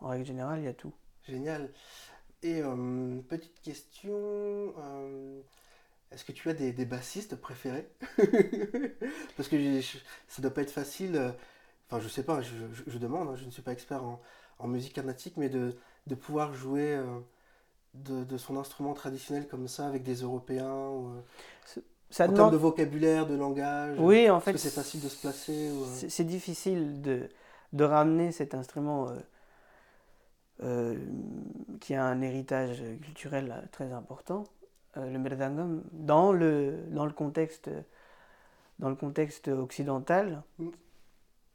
[0.00, 0.92] en règle générale, il y a tout.
[1.28, 1.70] Génial.
[2.42, 5.40] Et euh, petite question, euh,
[6.12, 7.88] est-ce que tu as des, des bassistes préférés?
[9.36, 11.30] Parce que je- ça doit pas être facile, euh,
[11.88, 14.20] enfin je sais pas, je, je- je demande, hein, je ne suis pas expert en,
[14.58, 17.04] en musique carnatique, mais de, de pouvoir jouer euh,
[17.94, 21.12] de, de son instrument traditionnel comme ça avec des Européens, ou,
[22.10, 25.08] Ça en termes de vocabulaire, de langage, Oui, en est-ce fait, que c'est facile de
[25.08, 27.28] se placer ou, c'est difficile de,
[27.72, 29.08] de ramener cet instrument
[30.62, 30.96] euh,
[31.80, 34.44] qui a un héritage culturel euh, très important,
[34.96, 37.70] euh, le merdangam, dans le, dans le contexte,
[38.78, 40.42] dans le contexte occidental.
[40.58, 40.68] Mm.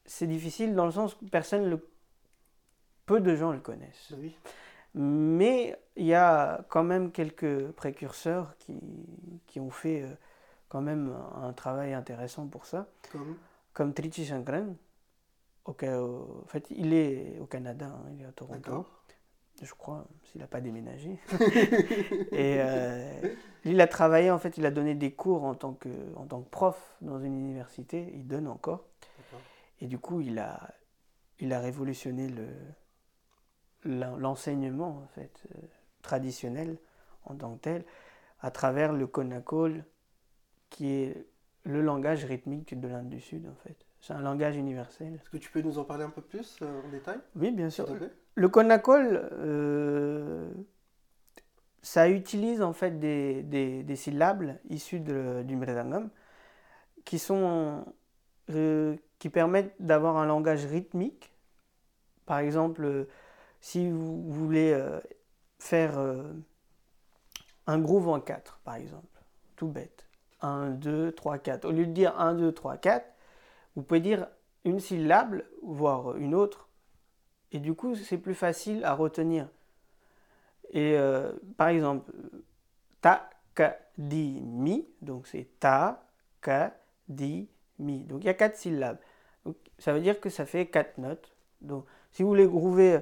[0.05, 1.87] C'est difficile dans le sens que personne le,
[3.05, 4.07] peu de gens le connaissent.
[4.11, 4.35] bah oui.
[4.93, 8.77] Mais il y a quand même quelques précurseurs qui,
[9.47, 10.09] qui ont fait euh,
[10.69, 13.37] quand même un travail intéressant pour ça, Comme
[13.73, 14.75] comme Trichy Shankran.
[15.65, 15.73] Au,
[16.43, 18.85] en fait, il est au Canada, hein, il est à Toronto,
[19.61, 21.19] je crois, s'il n'a pas déménagé.
[22.31, 25.89] Et euh, il a travaillé, en fait, il a donné des cours en tant que,
[26.15, 28.85] en tant que prof dans une université, il donne encore.
[29.81, 30.73] Et du coup, il a,
[31.39, 32.47] il a révolutionné le,
[33.83, 35.59] l'en- l'enseignement en fait, euh,
[36.01, 36.77] traditionnel
[37.25, 37.85] en tant que tel
[38.41, 39.85] à travers le konakol
[40.71, 41.25] qui est
[41.63, 43.77] le langage rythmique de l'Inde du Sud en fait.
[44.01, 45.13] C'est un langage universel.
[45.15, 47.69] Est-ce que tu peux nous en parler un peu plus euh, en détail, Oui, bien
[47.69, 47.85] sûr.
[48.35, 50.49] Le konakol, euh,
[51.83, 56.09] ça utilise en fait des, des- des syllabes issues de- du mridangam
[57.05, 57.85] qui sont
[58.49, 61.31] euh, qui permettent d'avoir un langage rythmique.
[62.25, 63.07] Par exemple, euh,
[63.59, 64.75] si vous voulez
[65.59, 65.99] faire
[67.67, 69.21] un groove en 4, par exemple,
[69.55, 70.07] tout bête.
[70.41, 71.65] 1, 2, 3, 4.
[71.65, 73.05] Au lieu de dire 1, 2, 3, 4,
[73.75, 74.27] vous pouvez dire
[74.63, 76.69] une syllabe, voire une autre,
[77.51, 79.47] et du coup, c'est plus facile à retenir.
[80.71, 82.11] Et euh, par exemple,
[83.01, 86.05] ta, ka, di, mi, donc c'est ta,
[86.39, 86.73] ka,
[87.09, 88.03] di, mi.
[88.05, 88.99] Donc il y a quatre syllabes.
[89.45, 91.33] Donc, ça veut dire que ça fait quatre notes.
[91.59, 92.99] Donc si vous voulez groover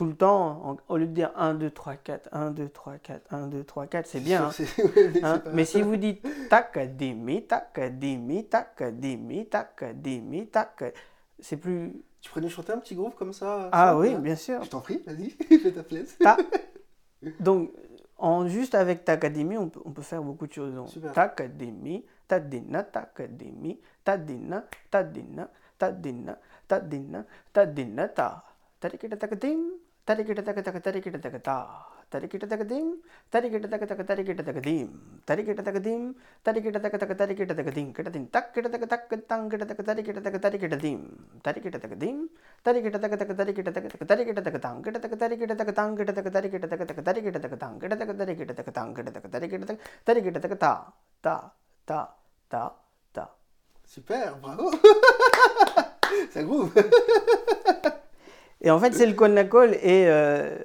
[0.00, 2.96] tout le temps, en- au lieu de dire 1, 2, 3, 4, 1, 2, 3,
[2.96, 4.46] 4, 1, 2, 3, 4, c'est bien.
[4.46, 4.50] hein.
[5.12, 10.94] mais Hein, Mais si vous dites tac, demi, tac, demi, tac, demi, tac, demi, tac,
[11.38, 11.92] c'est plus.
[12.22, 14.36] Tu pourrais nous chanter un petit groove comme ça Ah ça, oui, bien?
[14.36, 14.62] sûr.
[14.64, 16.16] Je t'en prie, vas-y, fais ta place.
[16.18, 16.38] Ta-
[17.38, 17.70] Donc,
[18.16, 20.74] en, juste avec Takademi, on peut, on peut faire beaucoup de choses.
[20.74, 21.12] Donc, Super.
[21.12, 23.78] Takademi, Tadina, Takademi,
[30.10, 31.86] Tadina, Tadina, Tadina, Tadina, Tadina, Ta.
[32.10, 32.98] Tarikita Takadim,
[33.30, 34.90] Tarikita Takataka, Tarikita Takata.
[35.22, 37.14] Tarikita Takadim, Tarikita Takataka, Tarikita Takadim.
[37.14, 37.94] Tarikita Takadim, Tarikita Takataka, Tarikita Takadim.
[37.94, 41.00] Kitadim, Takita Takataka, Tankita Taka, Tarikita Taka, Tarikita Dim.
[41.44, 42.28] Tarikita Takadim,
[42.64, 47.38] Tarikita Takataka, Tarikita Takataka, Tarikita Takatang, Kita Taka, Tarikita Takatang, Kita Taka, Tarikita Takataka, Tarikita
[47.38, 50.72] Takatang, Kita Taka, Tarikita Takatang, Kita Taka, Tarikita Taka, Tarikita Takata.
[51.22, 51.36] Ta,
[51.86, 52.00] ta,
[52.50, 52.62] ta,
[53.14, 53.24] ta.
[53.86, 54.70] Super, bravo
[56.32, 56.72] Ça groove
[58.62, 60.56] Et en fait, c'est le konakol et euh,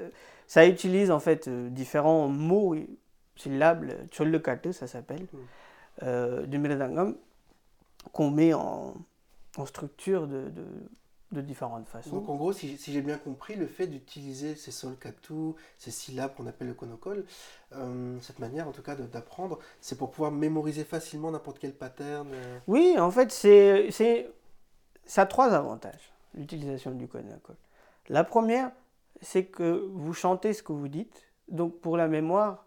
[0.47, 2.75] ça utilise en fait euh, différents mots,
[3.35, 5.37] syllabes, cholukatu, ça s'appelle, Mm.
[6.03, 7.15] euh, du mridangam
[8.11, 8.93] qu'on met en,
[9.57, 10.65] en structure de, de,
[11.31, 12.11] de différentes façons.
[12.11, 16.35] Donc en gros, si, si j'ai bien compris, le fait d'utiliser ces solkatu, ces syllabes
[16.35, 17.25] qu'on appelle le konokol,
[17.73, 22.27] euh, cette manière en tout cas d'apprendre, c'est pour pouvoir mémoriser facilement n'importe quel pattern.
[22.67, 24.29] Oui, en fait, c'est, c'est,
[25.05, 27.55] ça a trois avantages, l'utilisation du konakol.
[28.09, 28.71] La première,
[29.21, 32.65] c'est que vous chantez ce que vous dites, donc pour la mémoire,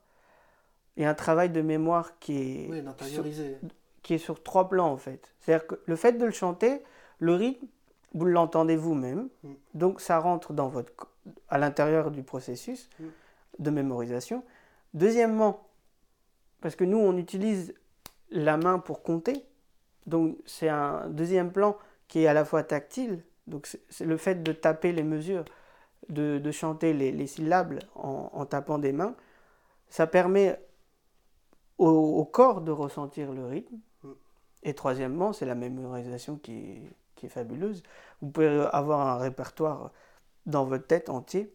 [0.97, 3.59] et un travail de mémoire qui est, Oui, d'intérioriser.
[4.03, 5.35] qui est sur trois plans en fait.
[5.41, 6.83] C'est-à-dire que le fait de le chanter,
[7.21, 7.67] le rythme,
[8.15, 9.53] vous l'entendez vous-même, Mm.
[9.75, 10.93] donc ça rentre dans votre,
[11.49, 13.05] à l'intérieur du processus Mm.
[13.61, 14.43] de mémorisation.
[14.95, 15.69] Deuxièmement,
[16.61, 17.75] parce que nous on utilise
[18.31, 19.45] la main pour compter,
[20.07, 21.77] donc c'est un deuxième plan
[22.09, 25.45] qui est à la fois tactile, donc c'est le fait de taper les mesures,
[26.09, 29.15] de, de chanter les, les syllabes en, en tapant des mains,
[29.89, 30.61] ça permet
[31.79, 33.79] au, au corps de ressentir le rythme.
[34.65, 37.83] Et troisièmement, c'est la mémorisation qui est, qui est fabuleuse.
[38.21, 39.93] Vous pouvez avoir un répertoire
[40.47, 41.53] dans votre tête entier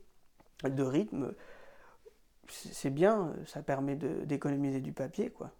[0.64, 1.34] de rythme.
[2.48, 5.52] C'est bien, ça permet d'économiser du papier, quoi.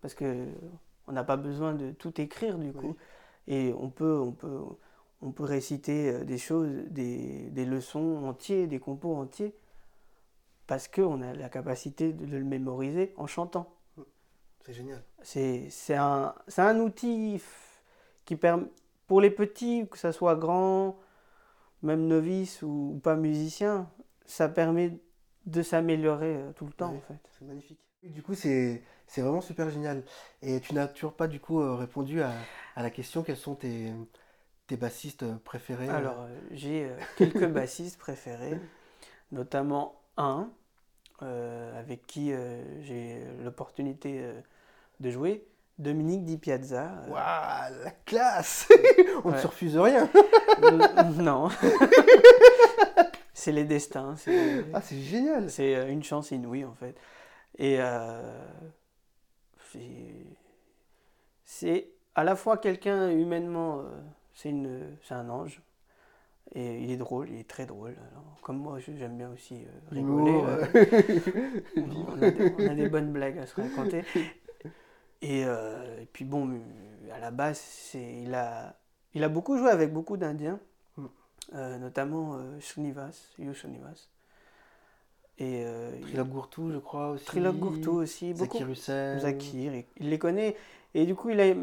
[0.00, 0.46] Parce que
[1.08, 2.96] on n'a pas besoin de tout écrire du coup.
[3.46, 4.60] Et on peut, on peut,
[5.20, 9.54] on peut réciter euh, des choses, des, des leçons entiers, des compos entiers,
[10.66, 13.74] parce qu'on a la capacité de le mémoriser en chantant.
[14.64, 15.02] C'est génial.
[15.22, 17.42] C'est c'est un, c'est un outil
[18.24, 18.66] qui permet,
[19.08, 20.98] pour les petits, que ça soit grand,
[21.82, 23.90] même novice ou, ou pas musicien,
[24.24, 25.00] ça permet
[25.46, 27.18] de s'améliorer euh, tout le temps en fait.
[27.36, 27.80] C'est magnifique.
[28.02, 28.82] Du coup, c'est
[29.16, 30.02] vraiment super génial.
[30.42, 33.54] Et tu n'as toujours pas du coup euh, répondu à, à la question quels sont
[33.54, 33.92] tes,
[34.66, 35.94] tes bassistes préférés euh?
[35.98, 38.60] Alors, euh, j'ai euh, quelques bassistes préférés,
[39.32, 40.50] notamment un
[41.22, 44.40] euh, avec qui euh, j'ai l'opportunité euh,
[45.00, 45.46] de jouer,
[45.78, 46.90] Dominique Di Piazza.
[47.04, 48.68] euh, Waouh, la classe
[49.24, 49.40] On ne Ouais.
[49.40, 50.08] se refuse rien.
[51.18, 51.48] non,
[53.34, 55.50] c'est les destins, c'est Ah, c'est génial.
[55.50, 56.94] c'est, euh, une chance inouïe en fait.
[57.58, 58.20] Et euh,
[61.44, 63.84] c'est- à la fois quelqu'un humainement, euh,
[64.34, 65.62] c'est une, c'est un ange.
[66.54, 67.96] Et il est drôle, il est très drôle.
[68.12, 70.42] Alors, comme moi, j'aime bien aussi euh, rigoler.
[70.44, 70.58] Euh,
[71.36, 74.04] euh, on, on a des, on a des bonnes blagues à se raconter.
[75.20, 76.60] Et, euh, et puis bon,
[77.12, 78.76] à la base, il, a,
[79.14, 80.58] il a beaucoup joué avec beaucoup d'Indiens,
[80.96, 81.06] Mm.
[81.80, 84.08] notamment Srinivas, Yu Srinivas.
[85.38, 85.90] Et euh,
[86.24, 87.40] Gourtou, je crois aussi.
[87.40, 88.58] Gourtou aussi, beaucoup.
[88.58, 89.18] Zakir Hussain.
[89.18, 90.56] Zakir, il, les connaît.
[90.94, 91.54] Et du coup, il a,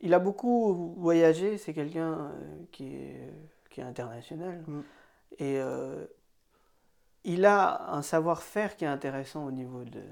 [0.00, 1.58] il a beaucoup voyagé.
[1.58, 2.30] C'est quelqu'un euh,
[2.72, 3.32] qui, est,
[3.68, 4.62] qui est international.
[4.66, 4.80] Mm.
[5.38, 6.06] Et euh,
[7.24, 10.02] il a un savoir-faire qui est intéressant au niveau de,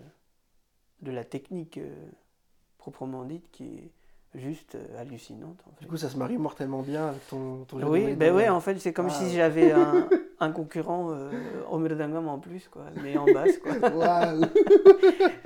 [1.02, 1.90] de la technique euh,
[2.76, 3.90] proprement dite, qui est
[4.34, 5.58] juste hallucinante.
[5.66, 5.80] En fait.
[5.80, 8.60] Du coup, ça se marie mortellement bien avec ton, ton jeu Oui, ben ouais, en
[8.60, 9.14] fait, c'est comme Ah.
[9.14, 10.06] si j'avais un,
[10.40, 11.30] un concurrent euh,
[11.70, 13.72] au mridangam en plus, quoi, mais en basse, quoi.
[13.90, 14.42] Waouh.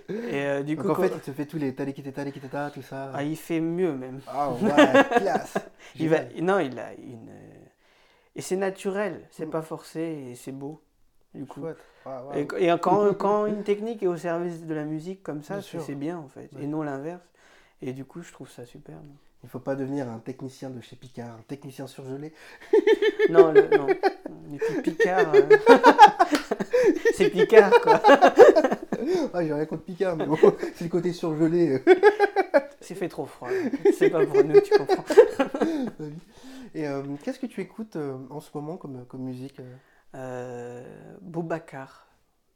[0.08, 2.70] Et euh, du Donc coup, en quand- fait, il te fait tous les talikiteta, talikiteta,
[2.70, 3.10] tout ça.
[3.14, 4.20] ah, il fait mieux même.
[4.28, 5.54] Ah ouais, classe.
[5.96, 7.28] Il va, non, il a une.
[7.30, 7.64] euh,
[8.36, 10.82] Et c'est naturel, c'est pas forcé et c'est beau.
[11.34, 11.62] Du coup.
[11.62, 12.32] Waouh.
[12.34, 15.94] Et, et quand, quand une technique est au service de la musique comme ça, c'est
[15.94, 16.64] bien en fait, Ouais.
[16.64, 17.22] et non l'inverse.
[17.80, 19.06] Et du coup, je trouve ça superbe.
[19.44, 22.32] Il faut pas devenir un technicien de chez Picard, un technicien surgelé.
[23.30, 23.86] Non, le, non.
[24.82, 25.32] Picard.
[25.34, 25.48] euh,
[27.14, 28.00] c'est Picard quoi.
[29.32, 30.36] Ah, j'ai rien contre Picard, mais bon,
[30.74, 31.82] c'est le côté surgelé.
[32.80, 33.48] C'est fait trop froid.
[33.96, 35.04] C'est pas pour nous, tu comprends.
[36.74, 39.60] Et euh, qu'est-ce que tu écoutes euh, en ce moment comme, comme musique
[41.20, 42.08] Boubacar.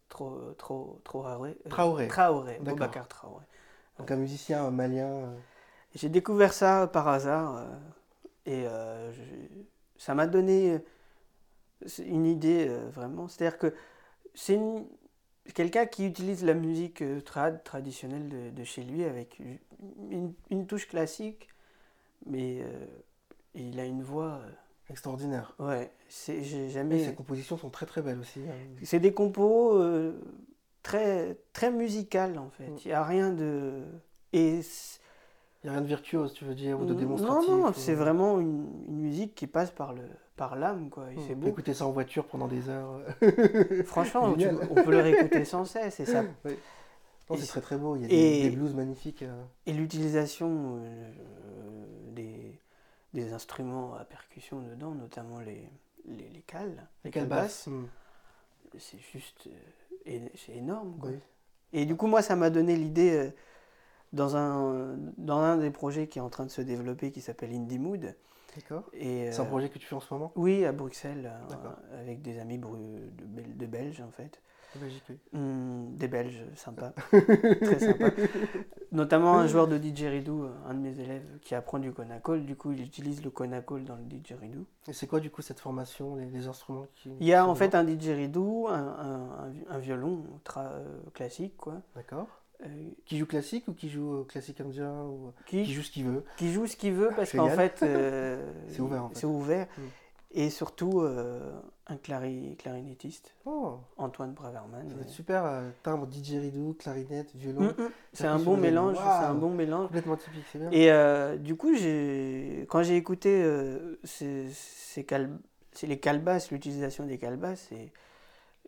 [0.08, 1.40] Trop, trop, trop rare.
[1.68, 2.08] Traoré.
[2.08, 2.58] Traoré.
[2.60, 2.74] D'accord.
[2.74, 3.44] Boubacar Traoré.
[3.98, 5.32] Donc un musicien malien.
[5.88, 7.64] Euh, J'ai découvert ça par hasard euh,
[8.46, 9.20] et euh, je-
[9.98, 10.78] ça m'a donné euh,
[12.04, 13.28] une idée euh, vraiment.
[13.28, 13.74] C'est-à-dire que
[14.34, 14.58] c'est
[15.54, 19.40] quelqu'un qui utilise la musique euh, trad, traditionnelle de, de chez lui avec
[20.10, 21.48] une, une touche classique,
[22.26, 22.86] mais euh,
[23.54, 24.40] il a une voix.
[24.90, 25.54] extraordinaire.
[25.60, 27.04] euh, ouais, c'est, j'ai Et jamais.
[27.04, 28.40] ses compositions sont très très belles aussi.
[28.40, 28.54] hein.
[28.82, 30.20] C'est des compos euh,
[30.82, 32.68] très, très musicales en fait.
[32.68, 32.78] Mm.
[32.84, 33.82] Il n'y a rien de.
[34.32, 34.60] Et
[35.66, 37.48] n'y a rien de virtuose, tu veux dire, ou de non, démonstratif.
[37.50, 40.02] non, ou- c'est vraiment une, une musique qui passe par le
[40.36, 41.10] par l'âme, quoi.
[41.12, 41.48] Et Hmm, c'est beau.
[41.48, 43.00] écouter ça en voiture pendant des heures.
[43.86, 45.98] Franchement, tu- on peut le réécouter sans cesse.
[46.00, 46.22] Et, ça,
[47.30, 47.96] Non, Et c'est très très beau.
[47.96, 49.22] Il y a et- des, blues magnifiques.
[49.22, 49.42] euh.
[49.66, 51.10] et l'utilisation euh,
[52.12, 52.58] des,
[53.14, 55.68] des instruments à percussion dedans, notamment les,
[56.06, 57.66] les, les cales, Les cales calebasses.
[57.68, 57.86] hmm,
[58.78, 59.48] c'est juste
[60.06, 60.96] euh, c'est énorme.
[61.00, 61.08] quoi.
[61.10, 61.16] oui.
[61.72, 63.30] Et du coup, moi, ça m'a donné l'idée euh,
[64.16, 67.52] dans, un, dans un des projets qui est en train de se développer qui s'appelle
[67.54, 68.14] Indie Mood.
[68.56, 68.84] D'accord.
[68.94, 70.32] Et, C'est un euh, projet que tu fais en ce moment?
[70.34, 72.76] Oui, à Bruxelles, euh, avec des amis bru-
[73.16, 74.40] de, Bel- de Belges en fait.
[74.74, 75.16] Belgique, oui.
[75.34, 76.92] Hum, des Belges, sympa,
[77.62, 78.10] très sympa.
[78.92, 82.44] Notamment un joueur de didgeridoo, un de mes élèves, qui apprend du konakol.
[82.44, 84.64] Du coup, il utilise le konakol dans le didgeridoo.
[84.88, 87.54] Et c'est quoi du coup cette formation, les, les instruments qui Il y a en
[87.54, 92.28] fait un didgeridoo, un, un, un vi- un violon tra- euh, classique, quoi, D'accord.
[92.64, 95.90] Euh, Qui joue classique ou qui joue euh, classique indien ou qui, qui joue ce
[95.90, 96.24] qu'il veut?
[96.36, 99.14] Qui joue ce qu'il veut parce qu'en fait, euh, C'est ouvert, en fait.
[99.20, 99.66] c'est ouvert.
[99.78, 99.82] Mm.
[100.38, 101.52] Et surtout, euh,
[101.86, 104.86] un clari- clarinettiste, Oh, Antoine Braverman.
[104.88, 105.44] ça va être euh, super.
[105.46, 107.62] euh, timbre, didgeridoo, clarinette, violon.
[107.62, 107.90] Mm, mm.
[108.12, 109.86] C'est un bon mélange, c'est un bon mélange.
[109.86, 110.70] Complètement typique, c'est bien.
[110.72, 111.70] Et euh, du coup,
[112.68, 115.38] quand j'ai écouté euh, ces, ces cal-
[115.72, 117.90] c'est les calebasses, l'utilisation des calebasses, et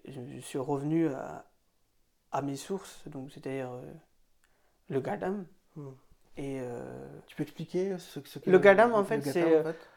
[0.07, 1.45] je suis revenu à,
[2.33, 3.83] à mes sources, donc c'est-à-dire euh,
[4.91, 5.45] le gadam.
[5.77, 5.89] Hmm.
[6.37, 9.61] Et euh, Tu peux expliquer ce, ce que Le gadam, en le fait, gadam, c'est-
[9.61, 9.89] en fait?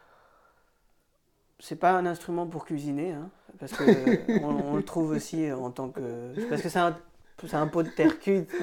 [1.60, 5.50] c'est pas un instrument pour cuisiner, hein, parce que euh, on, on le trouve aussi
[5.52, 6.00] en tant que,
[6.48, 6.98] parce que c'est un,
[7.46, 8.50] c'est un pot de terre cuite.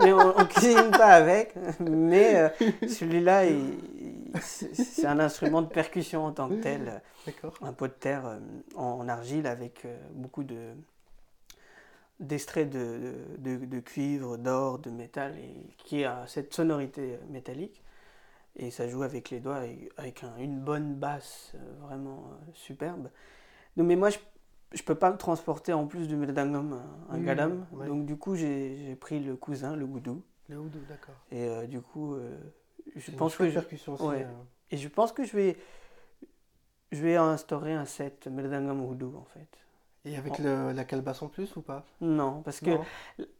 [0.00, 1.54] mais on, on cuisine pas avec.
[1.80, 2.48] Mais euh,
[2.88, 4.01] celui-là, il- il-
[4.40, 7.02] c'est un instrument de percussion en tant que tel.
[7.26, 7.54] D'accord.
[7.62, 8.38] Un pot de terre euh,
[8.74, 10.72] en, argile avec euh, beaucoup de
[12.20, 17.82] d'extraits de, de, de- de cuivre, d'or, de métal, et qui a cette sonorité métallique.
[18.56, 22.50] Et ça joue avec les doigts, et avec un- une bonne basse euh, vraiment euh,
[22.54, 23.08] superbe.
[23.76, 24.18] Donc, mais moi, je
[24.74, 26.72] je peux pas me transporter en plus du mridangam,
[27.10, 27.66] un, un gadam.
[27.72, 27.86] ouais.
[27.88, 30.22] Donc du coup, j'ai pris le cousin, le goudou.
[30.48, 31.14] Le oudou, d'accord.
[31.30, 32.38] Et euh, du coup, euh,
[32.96, 34.22] je pense que je, ouais.
[34.22, 34.26] euh.
[34.70, 35.56] et je pense que je vais,
[36.92, 39.48] je vais instaurer un set mridangam oudou en fait.
[40.04, 41.84] Et avec le- la calebasse en plus ou pas?
[42.00, 42.70] Non, parce que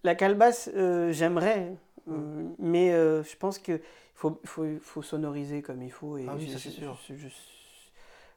[0.04, 1.72] la calebasse, euh, j'aimerais,
[2.06, 2.12] Mm.
[2.14, 3.80] euh, mais euh, je pense qu'il
[4.14, 6.16] faut, faut, faut sonoriser comme il faut.
[6.18, 6.98] Et Ah oui, ça, c'est sûr.
[7.08, 7.28] je- je-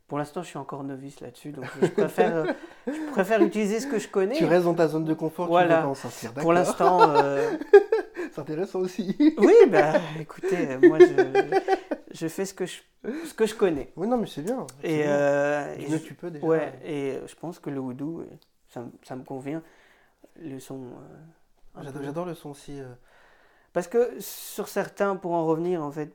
[0.07, 2.45] pour l'instant, je suis encore novice là-dessus, donc je préfère,
[2.87, 4.35] je préfère utiliser ce que je connais.
[4.35, 5.67] Tu restes dans ta zone de confort, Voilà.
[5.69, 6.33] tu veux pas en sortir.
[6.35, 6.99] Pour l'instant,
[8.35, 9.15] C'est intéressant aussi.
[9.37, 11.55] oui, bah écoutez, moi je,
[12.11, 12.81] je fais ce que je,
[13.25, 13.91] ce que je connais.
[13.95, 14.67] oui, non, mais c'est bien.
[14.83, 15.11] Et, bien.
[15.11, 16.45] euh, et je- tu peux déjà.
[16.45, 18.23] ouais, et je pense que le houdou,
[18.69, 19.63] ça, me- ça me convient.
[20.41, 20.81] Le son.
[21.77, 22.79] euh, J'adore, le son aussi.
[22.79, 22.85] euh.
[23.73, 26.13] Parce que sur certains, pour en revenir en fait,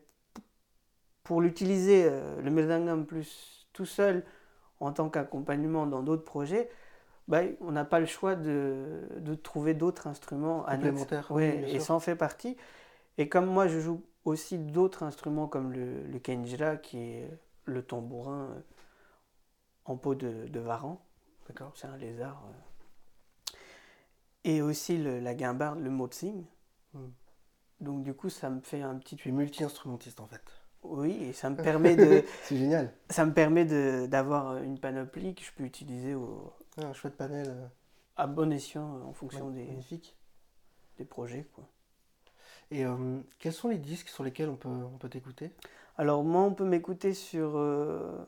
[1.25, 4.25] pour l'utiliser, euh, le mridangam plus tout seul
[4.81, 6.71] en tant qu'accompagnement dans d'autres projets,
[7.31, 10.65] bah, on n'a pas le choix de, de trouver d'autres instruments.
[10.67, 11.87] Complémentaires, Ouais, et sûr.
[11.87, 12.57] ça en fait partie.
[13.19, 17.31] Et comme moi, je joue aussi d'autres instruments comme le, le kenjira, qui est
[17.67, 18.61] le tambourin euh,
[19.85, 21.05] en peau de, de varan,
[21.47, 21.73] D'accord.
[21.75, 22.43] c'est un lézard.
[22.49, 22.53] euh.
[24.45, 26.45] Et aussi le- la guimbarde, le motsing.
[26.95, 27.11] Hmm.
[27.81, 29.17] Donc du coup, ça me fait un petit...
[29.17, 30.43] Tu es multi-instrumentiste en fait.
[30.83, 32.93] Oui, et ça me permet de, C'est génial.
[33.11, 33.65] ça me permet
[34.09, 36.53] d'avoir une panoplie que je peux utiliser au,
[36.85, 37.47] un chouette panel.
[37.49, 37.67] euh,
[38.17, 40.17] à bon escient euh, en fonction des, Magnifique.
[40.99, 41.45] des projets.
[41.55, 41.65] Quoi.
[42.71, 45.53] Et euh, quels sont les disques sur lesquels on peut, on peut t'écouter?
[45.97, 48.19] Alors moi, on peut m'écouter sur euh,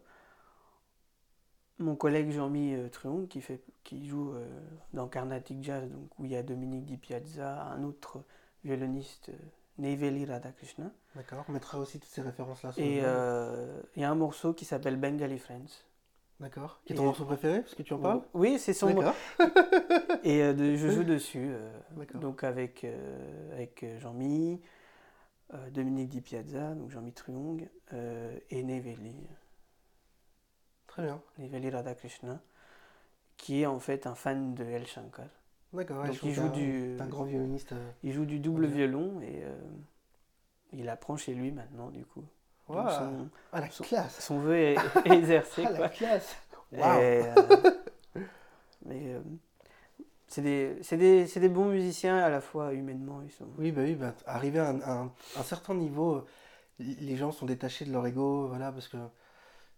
[1.79, 4.47] mon collègue Jean-Mi euh, Truong qui, fait, qui joue euh,
[4.93, 8.23] dans Carnatic Jazz, donc, où il y a Dominique Di Piazza, un autre
[8.65, 9.37] violoniste, euh,
[9.79, 10.91] Neveli Radhakrishna.
[11.17, 11.45] D'accord.
[11.49, 13.05] On mettra aussi toutes ces références-là sur Et blog.
[13.05, 15.85] euh, il y a un morceau qui s'appelle Bengali Friends.
[16.43, 16.81] D'accord.
[16.85, 18.89] Qui est ton morceau préféré Parce que tu en parles Oui, c'est son.
[18.93, 19.15] D'accord.
[20.25, 21.39] Et euh, de- je joue dessus.
[21.53, 22.21] euh, D'accord.
[22.21, 24.61] donc avec, euh, avec Jean-Mi,
[25.55, 29.15] euh, Dominique Di Piazza, donc Jean-Mi Truong, euh, et Neveli,
[30.89, 31.23] Très bien.
[31.39, 32.41] Neveli Radhakrishna,
[33.37, 35.27] qui est en fait un fan de El Shankar.
[35.73, 36.01] D'accord.
[36.01, 37.73] ouais, Donc je trouve il que joue t'es un- du- t'es un grand violoniste.
[37.73, 37.91] euh.
[38.03, 38.73] Il joue du double Ok.
[38.73, 39.55] violon et euh,
[40.73, 42.25] il apprend chez lui maintenant, du coup.
[42.73, 45.63] Donc son, Ah la son- classe son vœu est, est exercé.
[45.67, 45.89] Ah la quoi.
[45.89, 46.37] classe
[46.73, 47.35] Et, Waouh euh,
[48.87, 49.21] mais euh,
[50.29, 53.21] c'est des, des, bons musiciens à la fois humainement.
[53.25, 53.47] Ils sont...
[53.59, 56.25] Oui, bah oui, bah, arrivé à un, à un- un certain niveau, euh,
[56.79, 58.97] les gens sont détachés de leur ego, voilà, parce que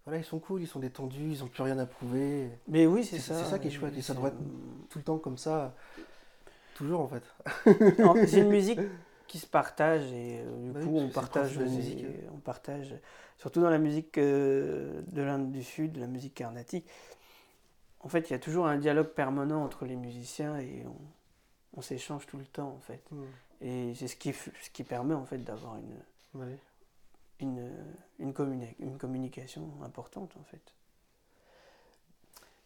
[0.05, 2.51] voilà, ils sont cool, ils sont détendus, ils n'ont plus rien à prouver.
[2.69, 3.35] Mais oui, c'est ça.
[3.35, 5.75] c'est ça qui est chouette, et ça devrait être- Tout le temps comme ça,
[6.77, 7.25] toujours en fait.
[8.29, 8.79] C'est une musique
[9.35, 12.07] qui se partage et euh, du Bah coup on partage aussi, musique.
[12.33, 12.94] on partage
[13.38, 16.87] surtout dans la musique euh, de l'Inde du Sud, de la musique carnatique.
[18.00, 21.83] En fait, il y a toujours un dialogue permanent entre les musiciens et on, on
[21.83, 23.02] s'échange tout le temps en fait.
[23.11, 25.96] Hmm, Et c'est ce qui, ce qui permet en fait d'avoir une,
[26.35, 26.59] oui.
[27.40, 27.71] une,
[28.19, 30.75] une, communi- une communication importante en fait.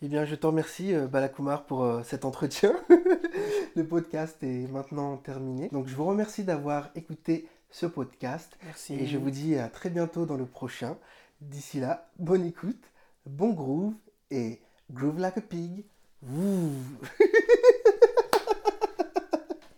[0.01, 2.73] Eh bien, je te remercie, euh, Balakoumar, pour euh, cet entretien.
[3.75, 5.69] Le podcast est maintenant terminé.
[5.73, 8.57] Donc, je vous remercie d'avoir écouté ce podcast.
[8.65, 8.95] Merci.
[8.95, 10.97] Et je vous dis à très bientôt dans le prochain.
[11.41, 12.93] D'ici là, bonne écoute,
[13.27, 13.95] bon groove
[14.31, 14.61] et
[14.93, 15.85] Groove like a pig.
[16.23, 16.71] Ouh.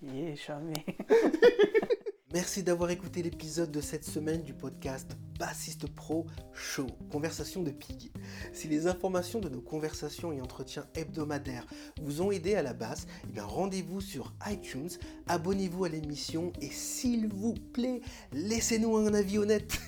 [0.03, 0.75] Yeah, charmé.
[2.35, 8.13] Merci d'avoir écouté l'épisode de cette semaine du podcast Bassiste Pro Show, Conversation de Pig.
[8.53, 11.65] Si les informations de nos conversations et entretiens hebdomadaires
[12.03, 14.91] vous ont aidé à la basse, eh bien rendez-vous sur iTunes,
[15.29, 18.03] abonnez-vous à l'émission et s'il vous plaît,
[18.35, 19.79] laissez-nous un avis honnête.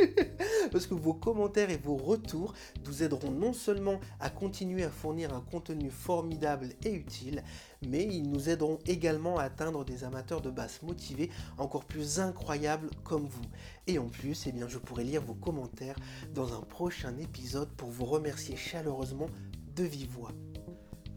[0.70, 2.52] Parce que vos commentaires et vos retours
[2.86, 7.42] nous aideront non seulement à continuer à fournir un contenu formidable et utile,
[7.80, 12.90] mais ils nous aideront également à atteindre des amateurs de basse motivés encore plus incroyables
[13.02, 13.46] comme vous.
[13.86, 15.94] Et en plus, eh bien, je pourrai lire vos commentaires
[16.34, 19.28] dans un prochain épisode pour vous remercier chaleureusement
[19.76, 20.32] de vive voix.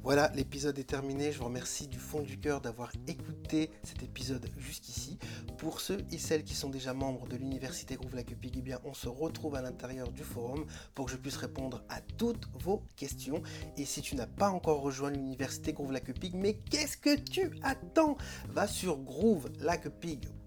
[0.03, 1.32] Voilà, l'épisode est terminé.
[1.32, 5.17] Je vous remercie du fond du cœur d'avoir écouté cet épisode jusqu'ici.
[5.57, 8.80] Pour ceux et celles qui sont déjà membres de l'université Groove Like Pig, eh bien,
[8.84, 12.84] on se retrouve à l'intérieur du forum pour que je puisse répondre à toutes vos
[12.95, 13.41] questions.
[13.76, 18.17] Et si tu n'as pas encore rejoint l'université Groove Like mais qu'est-ce que tu attends?
[18.49, 20.43] Va sur groovelakepig.com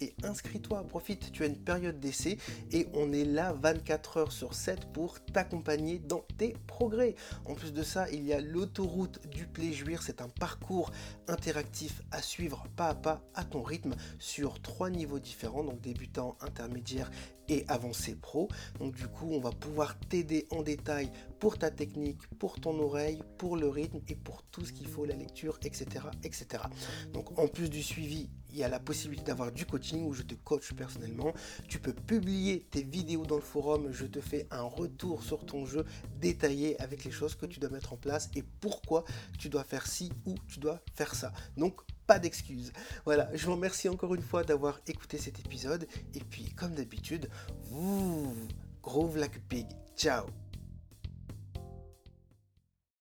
[0.00, 2.36] et inscris-toi, profite, tu as une période d'essai
[2.70, 7.14] et on est là 24 heures sur 7 pour t'accompagner dans tes progrès.
[7.46, 10.90] En plus de ça, il y a l'autoroute du plaisir, c'est un parcours
[11.28, 16.36] interactif à suivre pas à pas à ton rythme sur trois niveaux différents, donc débutant,
[16.40, 17.10] intermédiaire
[17.48, 18.48] et avancé pro.
[18.78, 23.22] Donc du coup, on va pouvoir t'aider en détail pour ta technique, pour ton oreille,
[23.38, 26.64] pour le rythme et pour tout ce qu'il faut, la lecture, etc., etc.
[27.12, 30.22] Donc en plus du suivi, il y a la possibilité d'avoir du coaching où je
[30.22, 31.32] te coach personnellement.
[31.68, 35.66] Tu peux publier tes vidéos dans le forum, je te fais un retour sur ton
[35.66, 35.84] jeu
[36.20, 39.04] détaillé avec les choses que tu dois mettre en place et pourquoi
[39.38, 41.32] tu dois faire ci ou tu dois faire ça.
[41.56, 42.72] Donc pas d'excuses.
[43.04, 47.28] Voilà, je vous remercie encore une fois d'avoir écouté cet épisode et puis comme d'habitude,
[47.70, 48.34] vous
[48.82, 49.66] groove like a pig.
[49.96, 50.24] Ciao